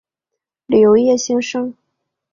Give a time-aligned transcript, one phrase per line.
[0.65, 1.75] 旅游业兴盛。